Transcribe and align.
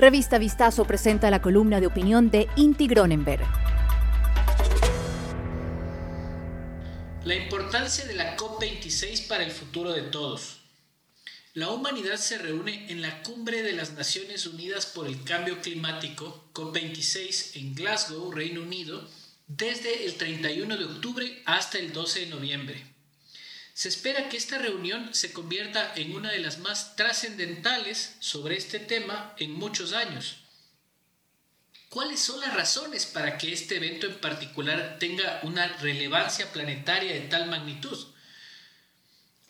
Revista 0.00 0.38
Vistazo 0.38 0.86
presenta 0.86 1.30
la 1.30 1.42
columna 1.42 1.78
de 1.78 1.86
opinión 1.86 2.30
de 2.30 2.48
Inti 2.56 2.86
Gronenberg. 2.86 3.42
La 7.22 7.34
importancia 7.34 8.06
de 8.06 8.14
la 8.14 8.34
COP26 8.34 9.28
para 9.28 9.44
el 9.44 9.50
futuro 9.50 9.92
de 9.92 10.00
todos. 10.00 10.60
La 11.52 11.68
humanidad 11.68 12.16
se 12.16 12.38
reúne 12.38 12.90
en 12.90 13.02
la 13.02 13.22
cumbre 13.22 13.62
de 13.62 13.74
las 13.74 13.92
Naciones 13.92 14.46
Unidas 14.46 14.86
por 14.86 15.06
el 15.06 15.22
Cambio 15.22 15.60
Climático, 15.60 16.48
COP26, 16.54 17.60
en 17.60 17.74
Glasgow, 17.74 18.32
Reino 18.32 18.62
Unido, 18.62 19.06
desde 19.48 20.06
el 20.06 20.14
31 20.14 20.78
de 20.78 20.84
octubre 20.86 21.42
hasta 21.44 21.76
el 21.76 21.92
12 21.92 22.20
de 22.20 22.26
noviembre. 22.28 22.82
Se 23.80 23.88
espera 23.88 24.28
que 24.28 24.36
esta 24.36 24.58
reunión 24.58 25.14
se 25.14 25.32
convierta 25.32 25.94
en 25.96 26.14
una 26.14 26.30
de 26.30 26.40
las 26.40 26.58
más 26.58 26.96
trascendentales 26.96 28.14
sobre 28.20 28.58
este 28.58 28.78
tema 28.78 29.34
en 29.38 29.52
muchos 29.52 29.94
años. 29.94 30.36
¿Cuáles 31.88 32.20
son 32.20 32.40
las 32.40 32.52
razones 32.52 33.06
para 33.06 33.38
que 33.38 33.54
este 33.54 33.76
evento 33.76 34.06
en 34.06 34.20
particular 34.20 34.98
tenga 35.00 35.40
una 35.44 35.66
relevancia 35.78 36.52
planetaria 36.52 37.14
de 37.14 37.20
tal 37.20 37.48
magnitud? 37.48 37.96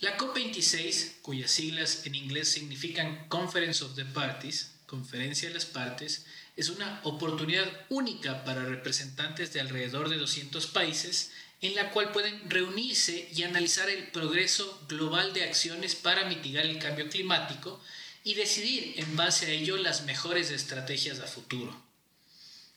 La 0.00 0.18
COP26, 0.18 1.22
cuyas 1.22 1.50
siglas 1.50 2.04
en 2.04 2.14
inglés 2.14 2.50
significan 2.50 3.28
Conference 3.28 3.82
of 3.82 3.94
the 3.94 4.04
Parties, 4.04 4.74
Conferencia 4.84 5.48
de 5.48 5.54
las 5.54 5.64
Partes, 5.64 6.26
es 6.54 6.68
una 6.68 7.00
oportunidad 7.04 7.66
única 7.88 8.44
para 8.44 8.62
representantes 8.62 9.54
de 9.54 9.60
alrededor 9.60 10.10
de 10.10 10.18
200 10.18 10.66
países 10.66 11.30
en 11.60 11.74
la 11.74 11.90
cual 11.90 12.12
pueden 12.12 12.48
reunirse 12.48 13.28
y 13.34 13.42
analizar 13.42 13.88
el 13.90 14.08
progreso 14.08 14.80
global 14.88 15.32
de 15.32 15.44
acciones 15.44 15.94
para 15.94 16.24
mitigar 16.24 16.64
el 16.64 16.78
cambio 16.78 17.08
climático 17.08 17.80
y 18.22 18.34
decidir 18.34 18.94
en 18.96 19.16
base 19.16 19.46
a 19.46 19.50
ello 19.50 19.76
las 19.76 20.04
mejores 20.04 20.50
estrategias 20.50 21.20
a 21.20 21.26
futuro. 21.26 21.88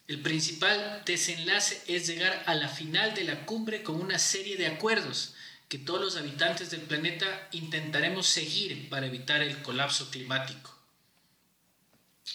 El 0.08 0.22
principal 0.22 1.04
desenlace 1.06 1.82
es 1.88 2.08
llegar 2.08 2.44
a 2.46 2.56
la 2.56 2.70
final 2.70 3.14
de 3.14 3.24
la 3.24 3.46
cumbre 3.46 3.84
con 3.84 4.02
una 4.02 4.20
serie 4.20 4.58
de 4.58 4.68
acuerdos 4.68 5.34
que 5.70 5.78
todos 5.78 6.02
los 6.02 6.18
habitantes 6.18 6.70
del 6.70 6.82
planeta 6.82 7.48
intentaremos 7.52 8.28
seguir 8.28 8.90
para 8.90 9.06
evitar 9.06 9.42
el 9.42 9.62
colapso 9.62 10.10
climático. 10.10 10.78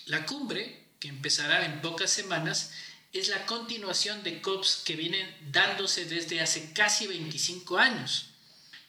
La 0.07 0.25
cumbre, 0.25 0.87
que 1.01 1.09
empezará 1.09 1.67
en 1.67 1.83
pocas 1.83 2.11
semanas, 2.11 2.73
es 3.13 3.29
la 3.29 3.47
continuación 3.47 4.23
de 4.23 4.41
COPs 4.43 4.83
que 4.85 4.97
vienen 4.97 5.27
dándose 5.51 6.05
desde 6.05 6.41
hace 6.41 6.73
casi 6.73 7.07
25 7.07 7.79
años. 7.79 8.27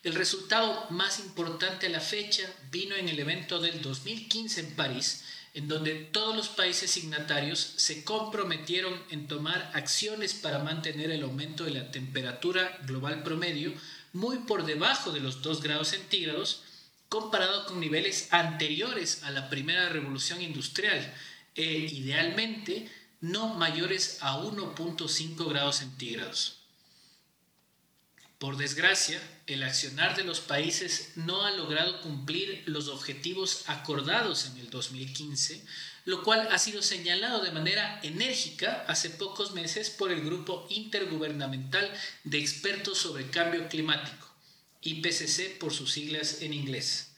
El 0.04 0.16
resultado 0.16 0.88
más 0.90 1.20
importante 1.20 1.88
a 1.88 1.90
la 1.90 2.02
fecha 2.02 2.44
vino 2.72 2.95
en 2.95 3.10
el 3.10 3.20
evento 3.20 3.60
del 3.60 3.82
2015 3.82 4.60
en 4.62 4.76
París, 4.76 5.23
en 5.54 5.68
donde 5.68 5.95
todos 5.95 6.36
los 6.36 6.50
países 6.50 6.92
signatarios 6.92 7.73
se 7.78 8.04
comprometieron 8.04 9.02
en 9.10 9.28
tomar 9.28 9.72
acciones 9.73 10.34
para 10.34 10.60
mantener 10.60 11.10
el 11.12 11.23
aumento 11.23 11.64
de 11.64 11.72
la 11.72 11.92
temperatura 11.92 12.78
global 12.86 13.23
promedio 13.23 13.73
muy 14.14 14.38
por 14.40 14.66
debajo 14.66 15.12
de 15.12 15.20
los 15.20 15.42
2 15.42 15.62
grados 15.62 15.90
centígrados, 15.90 16.64
comparado 17.10 17.66
con 17.66 17.80
niveles 17.80 18.28
anteriores 18.32 19.23
a 19.23 19.32
la 19.32 19.50
primera 19.50 19.90
revolución 19.90 20.42
industrial, 20.42 21.14
e 21.56 21.64
idealmente 21.64 22.90
no 23.22 23.56
mayores 23.56 24.20
a 24.22 24.38
1.5 24.38 25.50
grados 25.50 25.78
centígrados. 25.78 26.58
Por 28.40 28.58
desgracia, 28.58 29.20
el 29.48 29.64
accionar 29.64 30.16
de 30.16 30.23
los 30.23 30.42
países 30.42 31.14
no 31.16 31.44
ha 31.44 31.52
logrado 31.52 32.02
cumplir 32.02 32.62
los 32.68 32.88
objetivos 32.88 33.64
acordados 33.66 34.45
en 34.45 34.58
el 34.58 34.70
2015, 34.70 35.66
lo 36.06 36.22
cual 36.22 36.48
ha 36.52 36.60
sido 36.60 36.84
señalado 36.84 37.42
de 37.42 37.52
manera 37.52 38.00
enérgica 38.04 38.86
hace 38.88 39.10
pocos 39.10 39.54
meses 39.54 39.90
por 39.90 40.12
el 40.12 40.22
Grupo 40.22 40.68
Intergubernamental 40.70 41.92
de 42.26 42.38
Expertos 42.38 42.99
sobre 42.99 43.32
Cambio 43.32 43.67
Climático, 43.70 44.32
IPCC 44.82 45.58
por 45.58 45.73
sus 45.73 45.92
siglas 45.92 46.44
en 46.44 46.54
inglés. 46.54 47.14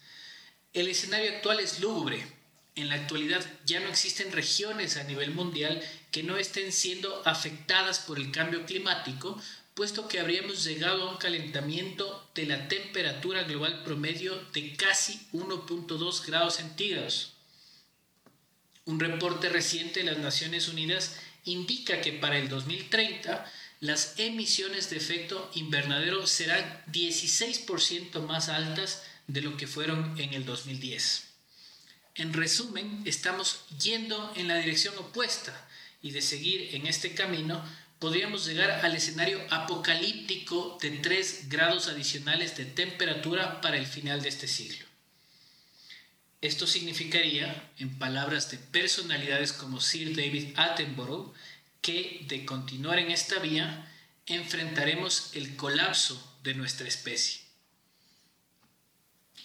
El 0.72 0.88
escenario 0.88 1.32
actual 1.32 1.60
es 1.60 1.82
lúgubre. 1.82 2.39
En 2.80 2.88
la 2.88 2.96
actualidad 2.96 3.46
ya 3.66 3.82
no 3.82 3.90
existen 3.90 4.32
regiones 4.32 4.96
a 4.96 5.04
nivel 5.04 5.32
mundial 5.32 5.84
que 6.12 6.24
no 6.24 6.38
estén 6.38 6.72
siendo 6.72 7.22
afectadas 7.28 8.00
por 8.00 8.18
el 8.18 8.32
cambio 8.32 8.66
climático, 8.66 9.38
puesto 9.74 10.08
que 10.08 10.18
habríamos 10.18 10.64
llegado 10.64 11.04
a 11.04 11.12
un 11.12 11.18
calentamiento 11.18 12.30
de 12.34 12.46
la 12.46 12.70
temperatura 12.70 13.44
global 13.44 13.84
promedio 13.84 14.34
de 14.54 14.78
casi 14.78 15.20
1.2 15.34 16.26
grados 16.26 16.56
centígrados. 16.56 17.34
Un 18.86 19.02
reporte 19.02 19.50
reciente 19.50 20.00
de 20.00 20.06
las 20.06 20.20
Naciones 20.20 20.70
Unidas 20.70 21.18
indica 21.44 22.00
que 22.00 22.14
para 22.14 22.38
el 22.38 22.48
2030 22.48 23.46
las 23.82 24.18
emisiones 24.18 24.90
de 24.90 24.96
efecto 24.96 25.52
invernadero 25.54 26.26
serán 26.26 26.82
16% 26.94 28.26
más 28.26 28.48
altas 28.48 29.04
de 29.28 29.42
lo 29.42 29.58
que 29.58 29.68
fueron 29.68 30.18
en 30.18 30.34
el 30.34 30.46
2010. 30.46 31.29
En 32.20 32.34
resumen, 32.34 33.02
estamos 33.06 33.62
yendo 33.80 34.34
en 34.36 34.50
la 34.50 34.58
dirección 34.58 34.94
opuesta 34.98 35.56
y 36.02 36.12
de 36.12 36.22
seguir 36.22 36.76
en 36.76 36.86
este 36.86 37.16
camino 37.16 37.64
podríamos 37.98 38.46
llegar 38.46 38.86
al 38.86 38.94
escenario 38.94 39.40
apocalíptico 39.50 40.78
de 40.82 40.92
3 40.92 41.48
grados 41.48 41.88
adicionales 41.88 42.58
de 42.58 42.66
temperatura 42.66 43.62
para 43.62 43.78
el 43.78 43.88
final 43.88 44.22
de 44.22 44.28
este 44.28 44.50
siglo. 44.50 44.86
Esto 46.42 46.68
significaría, 46.68 47.72
en 47.78 47.98
palabras 47.98 48.52
de 48.52 48.58
personalidades 48.58 49.54
como 49.54 49.80
Sir 49.80 50.14
David 50.14 50.60
Attenborough, 50.60 51.34
que 51.82 52.26
de 52.28 52.46
continuar 52.46 53.00
en 53.00 53.12
esta 53.12 53.40
vía 53.40 53.90
enfrentaremos 54.26 55.30
el 55.36 55.56
colapso 55.56 56.38
de 56.44 56.54
nuestra 56.54 56.86
especie. 56.86 57.44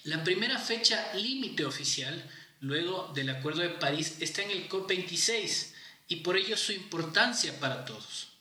La 0.02 0.24
primera 0.24 0.58
fecha 0.58 1.14
límite 1.14 1.64
oficial, 1.64 2.28
luego 2.64 3.12
del 3.14 3.30
Acuerdo 3.30 3.62
de 3.62 3.70
París, 3.70 4.16
está 4.20 4.42
en 4.42 4.50
el 4.50 4.68
COP26 4.68 5.72
y 6.08 6.16
por 6.16 6.36
ello 6.36 6.56
su 6.56 6.72
importancia 6.72 7.58
para 7.60 7.84
todos 7.84 8.34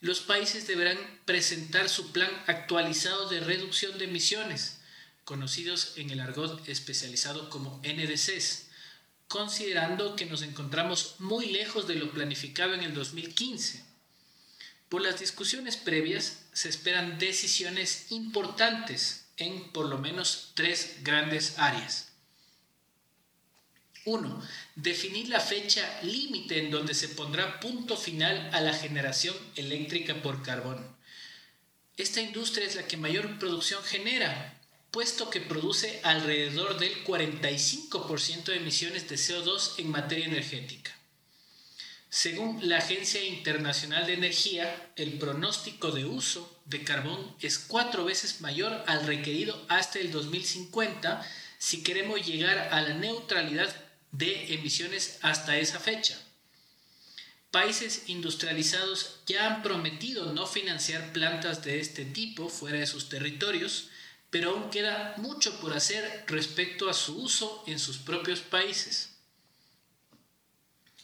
los 0.00 0.20
países 0.20 0.66
deberán 0.66 0.98
presentar 1.24 1.88
su 1.88 2.12
plan 2.12 2.30
actualizado 2.46 3.28
de 3.28 3.40
reducción 3.40 3.98
de 3.98 4.04
emisiones, 4.04 4.78
conocidos 5.24 5.94
en 5.96 6.10
el 6.10 6.20
argot 6.20 6.68
especializado 6.68 7.48
como 7.50 7.78
NDCs, 7.78 8.66
considerando 9.26 10.14
que 10.14 10.26
nos 10.26 10.42
encontramos 10.42 11.16
muy 11.18 11.46
lejos 11.46 11.88
de 11.88 11.96
lo 11.96 12.12
planificado 12.12 12.74
en 12.74 12.82
el 12.82 12.94
2015. 12.94 13.82
Por 14.88 15.02
las 15.02 15.18
discusiones 15.18 15.76
previas 15.76 16.44
se 16.52 16.68
esperan 16.68 17.18
decisiones 17.18 18.12
importantes 18.12 19.24
en 19.38 19.72
por 19.72 19.86
lo 19.86 19.98
menos 19.98 20.52
tres 20.54 20.98
grandes 21.02 21.58
áreas. 21.58 22.12
1. 24.06 24.42
Definir 24.76 25.28
la 25.28 25.40
fecha 25.40 26.00
límite 26.02 26.58
en 26.58 26.70
donde 26.70 26.94
se 26.94 27.08
pondrá 27.10 27.60
punto 27.60 27.96
final 27.96 28.50
a 28.52 28.60
la 28.60 28.72
generación 28.72 29.36
eléctrica 29.56 30.22
por 30.22 30.42
carbón. 30.42 30.96
Esta 31.96 32.20
industria 32.20 32.66
es 32.66 32.76
la 32.76 32.86
que 32.86 32.96
mayor 32.96 33.38
producción 33.38 33.82
genera, 33.82 34.60
puesto 34.90 35.28
que 35.28 35.40
produce 35.40 36.00
alrededor 36.04 36.78
del 36.78 37.04
45% 37.04 38.44
de 38.44 38.56
emisiones 38.56 39.08
de 39.08 39.16
CO2 39.16 39.74
en 39.78 39.90
materia 39.90 40.26
energética. 40.26 40.96
Según 42.08 42.68
la 42.68 42.78
Agencia 42.78 43.22
Internacional 43.24 44.06
de 44.06 44.14
Energía, 44.14 44.92
el 44.96 45.18
pronóstico 45.18 45.90
de 45.90 46.04
uso 46.04 46.60
de 46.64 46.84
carbón 46.84 47.34
es 47.40 47.58
cuatro 47.58 48.04
veces 48.04 48.40
mayor 48.40 48.84
al 48.86 49.06
requerido 49.06 49.60
hasta 49.68 49.98
el 49.98 50.12
2050 50.12 51.26
si 51.58 51.82
queremos 51.82 52.24
llegar 52.24 52.68
a 52.72 52.80
la 52.82 52.94
neutralidad 52.94 53.74
de 54.16 54.54
emisiones 54.54 55.18
hasta 55.22 55.58
esa 55.58 55.78
fecha. 55.78 56.18
Países 57.50 58.04
industrializados 58.06 59.20
ya 59.26 59.46
han 59.46 59.62
prometido 59.62 60.32
no 60.32 60.46
financiar 60.46 61.12
plantas 61.12 61.62
de 61.64 61.80
este 61.80 62.04
tipo 62.04 62.48
fuera 62.48 62.78
de 62.78 62.86
sus 62.86 63.08
territorios, 63.08 63.88
pero 64.30 64.50
aún 64.50 64.70
queda 64.70 65.14
mucho 65.18 65.60
por 65.60 65.74
hacer 65.74 66.24
respecto 66.26 66.88
a 66.88 66.94
su 66.94 67.16
uso 67.22 67.62
en 67.66 67.78
sus 67.78 67.98
propios 67.98 68.40
países. 68.40 69.10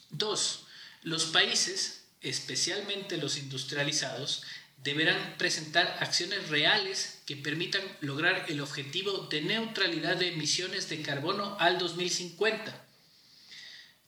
2. 0.09 0.65
Los 1.03 1.25
países, 1.25 2.05
especialmente 2.21 3.17
los 3.17 3.37
industrializados, 3.37 4.43
deberán 4.77 5.37
presentar 5.37 5.97
acciones 6.01 6.49
reales 6.49 7.21
que 7.25 7.37
permitan 7.37 7.81
lograr 8.01 8.45
el 8.49 8.59
objetivo 8.59 9.27
de 9.29 9.41
neutralidad 9.41 10.17
de 10.17 10.33
emisiones 10.33 10.89
de 10.89 11.01
carbono 11.01 11.57
al 11.59 11.77
2050 11.77 12.82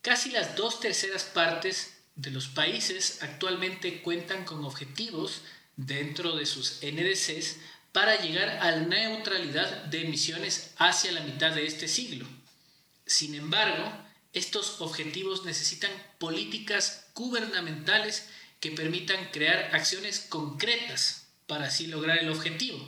Casi 0.06 0.30
las 0.30 0.54
dos 0.54 0.78
terceras 0.78 1.24
partes 1.24 1.96
de 2.14 2.30
los 2.30 2.46
países 2.46 3.18
actualmente 3.22 4.02
cuentan 4.02 4.44
con 4.44 4.64
objetivos 4.64 5.40
dentro 5.74 6.36
de 6.36 6.46
sus 6.46 6.78
NDCs 6.80 7.56
para 7.90 8.14
llegar 8.20 8.50
a 8.60 8.70
la 8.70 8.82
neutralidad 8.82 9.86
de 9.86 10.02
emisiones 10.02 10.74
hacia 10.76 11.10
la 11.10 11.22
mitad 11.22 11.50
de 11.56 11.66
este 11.66 11.88
siglo. 11.88 12.24
Sin 13.04 13.34
embargo, 13.34 13.92
estos 14.32 14.80
objetivos 14.80 15.44
necesitan 15.44 15.90
políticas 16.20 17.08
gubernamentales 17.12 18.28
que 18.60 18.70
permitan 18.70 19.32
crear 19.32 19.74
acciones 19.74 20.20
concretas 20.20 21.26
para 21.48 21.66
así 21.66 21.88
lograr 21.88 22.18
el 22.18 22.30
objetivo, 22.30 22.78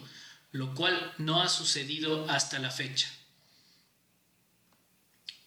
lo 0.53 0.73
cual 0.77 1.15
no 1.19 1.43
ha 1.43 1.49
sucedido 1.49 2.31
hasta 2.31 2.61
la 2.61 2.71
fecha. 2.71 3.13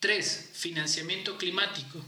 3. 0.02 0.50
Financiamiento 0.54 1.38
climático. 1.38 2.04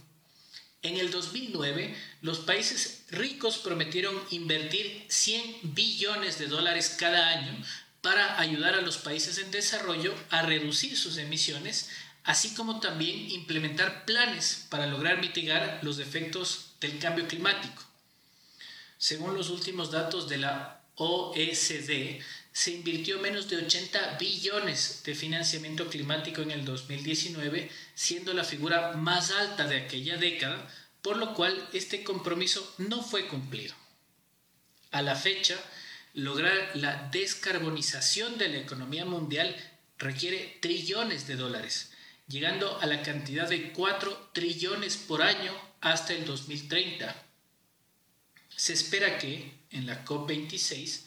En 0.82 0.98
el 0.98 1.12
2009, 1.12 1.96
los 2.22 2.40
países 2.40 3.04
ricos 3.12 3.60
prometieron 3.60 4.20
invertir 4.32 5.06
100 5.08 5.60
billones 5.76 6.40
de 6.40 6.48
dólares 6.48 6.96
cada 7.00 7.30
año 7.30 7.56
para 8.02 8.40
ayudar 8.40 8.74
a 8.74 8.82
los 8.82 8.98
países 8.98 9.38
en 9.38 9.52
desarrollo 9.52 10.14
a 10.32 10.42
reducir 10.42 10.98
sus 10.98 11.18
emisiones, 11.18 11.90
así 12.24 12.56
como 12.56 12.80
también 12.80 13.30
implementar 13.30 14.06
planes 14.06 14.66
para 14.70 14.88
lograr 14.88 15.22
mitigar 15.22 15.80
los 15.84 16.00
efectos 16.00 16.72
del 16.82 16.98
cambio 16.98 17.28
climático. 17.28 17.84
Según 18.98 19.36
los 19.36 19.52
últimos 19.52 19.92
datos 19.92 20.28
de 20.28 20.38
la 20.38 20.83
OECD, 20.96 22.22
se 22.52 22.72
invirtió 22.72 23.20
menos 23.20 23.50
de 23.50 23.58
80 23.58 24.18
billones 24.20 25.02
de 25.04 25.16
financiamiento 25.16 25.90
climático 25.90 26.42
en 26.42 26.52
el 26.52 26.66
2019, 26.66 27.70
siendo 27.96 28.34
la 28.34 28.44
figura 28.44 28.94
más 28.94 29.32
alta 29.32 29.68
de 29.68 29.78
aquella 29.78 30.18
década, 30.18 30.70
por 31.02 31.18
lo 31.18 31.34
cual 31.34 31.68
este 31.74 32.04
compromiso 32.04 32.76
no 32.78 33.02
fue 33.02 33.28
cumplido. 33.28 33.74
A 34.92 35.02
la 35.02 35.16
fecha, 35.16 35.60
lograr 36.14 36.72
la 36.76 37.10
descarbonización 37.12 38.38
de 38.38 38.50
la 38.50 38.58
economía 38.58 39.04
mundial 39.04 39.56
requiere 39.98 40.58
trillones 40.62 41.26
de 41.28 41.36
dólares, 41.36 41.92
llegando 42.28 42.80
a 42.80 42.86
la 42.86 43.02
cantidad 43.02 43.50
de 43.50 43.74
4 43.74 44.30
trillones 44.32 44.98
por 44.98 45.24
año 45.24 45.54
hasta 45.82 46.14
el 46.14 46.26
2030. 46.26 47.16
Se 48.56 48.74
espera 48.74 49.18
que, 49.18 49.52
en 49.72 49.86
la 49.86 50.06
COP26, 50.06 51.02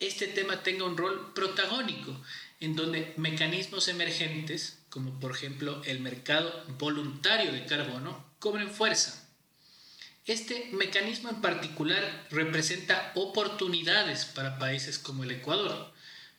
este 0.00 0.26
tema 0.26 0.62
tenga 0.62 0.84
un 0.84 0.96
rol 0.96 1.32
protagónico, 1.34 2.20
en 2.60 2.76
donde 2.76 3.14
mecanismos 3.16 3.88
emergentes, 3.88 4.78
como 4.88 5.18
por 5.20 5.32
ejemplo 5.32 5.82
el 5.84 6.00
mercado 6.00 6.64
voluntario 6.78 7.52
de 7.52 7.66
carbono, 7.66 8.24
cobren 8.38 8.70
fuerza. 8.70 9.20
Este 10.26 10.70
mecanismo 10.72 11.28
en 11.28 11.42
particular 11.42 12.26
representa 12.30 13.12
oportunidades 13.14 14.24
para 14.24 14.58
países 14.58 14.98
como 14.98 15.24
el 15.24 15.32
Ecuador, 15.32 15.92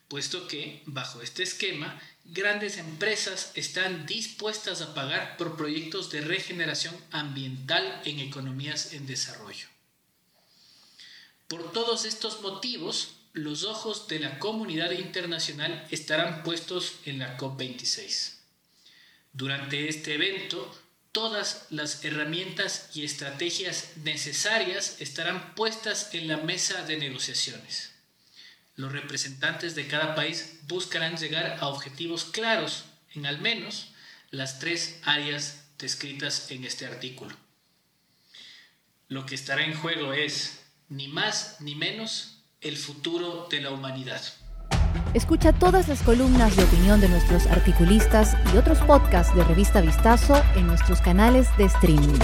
puesto 0.08 0.48
que, 0.48 0.82
bajo 0.86 1.22
este 1.22 1.44
esquema, 1.44 2.00
grandes 2.24 2.78
empresas 2.78 3.52
están 3.54 4.06
dispuestas 4.08 4.82
a 4.82 4.96
pagar 4.96 5.38
por 5.38 5.56
proyectos 5.56 6.12
de 6.12 6.22
regeneración 6.22 6.96
ambiental 7.12 8.02
en 8.06 8.20
economías 8.20 8.94
en 8.94 9.06
desarrollo. 9.06 9.75
Por 11.48 11.72
todos 11.72 12.06
estos 12.06 12.42
motivos, 12.42 13.16
los 13.34 13.64
ojos 13.64 14.08
de 14.08 14.20
la 14.20 14.40
comunidad 14.40 14.92
internacional 14.92 15.86
estarán 15.92 16.44
puestos 16.44 16.96
en 17.06 17.20
la 17.20 17.38
COP26. 17.38 18.34
Durante 19.34 19.90
este 19.90 20.16
evento, 20.16 20.74
todas 21.12 21.68
las 21.70 22.04
herramientas 22.04 22.90
y 22.94 23.06
estrategias 23.06 23.92
necesarias 23.98 24.98
estarán 25.00 25.54
puestas 25.56 26.14
en 26.14 26.28
la 26.28 26.38
mesa 26.38 26.84
de 26.84 26.98
negociaciones. 26.98 27.92
Los 28.76 28.92
representantes 28.92 29.76
de 29.76 29.88
cada 29.88 30.16
país 30.16 30.60
buscarán 30.68 31.18
llegar 31.18 31.58
a 31.60 31.68
objetivos 31.68 32.26
claros 32.26 32.86
en 33.14 33.26
al 33.26 33.40
menos 33.40 33.90
las 34.32 34.60
tres 34.60 35.00
áreas 35.04 35.64
descritas 35.78 36.52
en 36.52 36.66
este 36.66 36.86
artículo. 36.86 37.36
Lo 39.08 39.26
que 39.26 39.36
estará 39.36 39.64
en 39.64 39.76
juego 39.76 40.14
es, 40.14 40.65
ni 40.90 41.08
más 41.08 41.58
ni 41.60 41.76
menos, 41.76 42.44
el 42.62 42.78
futuro 42.78 43.48
de 43.50 43.62
la 43.62 43.72
humanidad. 43.72 44.22
Escucha 45.14 45.54
todas 45.54 45.88
las 45.88 46.02
columnas 46.02 46.56
de 46.56 46.64
opinión 46.64 47.00
de 47.00 47.10
nuestros 47.10 47.48
articulistas 47.48 48.36
y 48.54 48.58
otros 48.58 48.80
podcasts 48.80 49.36
de 49.36 49.44
Revista 49.44 49.82
Vistazo 49.82 50.42
en 50.56 50.68
nuestros 50.68 51.02
canales 51.02 51.48
de 51.58 51.66
streaming. 51.66 52.20